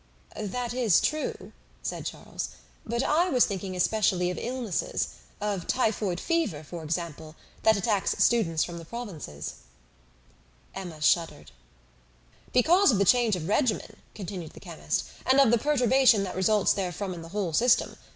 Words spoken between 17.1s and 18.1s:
in the whole system.